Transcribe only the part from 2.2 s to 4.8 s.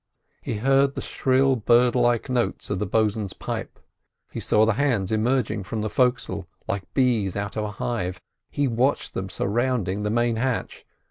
notes of the bosun's pipe. He saw the